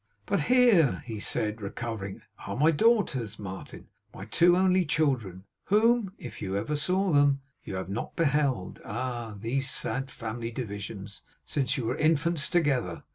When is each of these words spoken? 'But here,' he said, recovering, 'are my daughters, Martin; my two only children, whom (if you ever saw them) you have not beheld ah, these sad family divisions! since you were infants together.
'But 0.25 0.41
here,' 0.49 1.03
he 1.05 1.19
said, 1.19 1.61
recovering, 1.61 2.23
'are 2.47 2.55
my 2.57 2.71
daughters, 2.71 3.37
Martin; 3.37 3.89
my 4.15 4.25
two 4.25 4.57
only 4.57 4.83
children, 4.83 5.43
whom 5.65 6.11
(if 6.17 6.41
you 6.41 6.57
ever 6.57 6.75
saw 6.75 7.11
them) 7.11 7.41
you 7.63 7.75
have 7.75 7.87
not 7.87 8.15
beheld 8.15 8.81
ah, 8.83 9.35
these 9.39 9.69
sad 9.69 10.09
family 10.09 10.49
divisions! 10.49 11.21
since 11.45 11.77
you 11.77 11.85
were 11.85 11.97
infants 11.97 12.49
together. 12.49 13.03